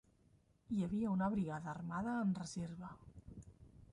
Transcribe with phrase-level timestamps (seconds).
[0.77, 2.93] Hi havia una brigada armada en reserva.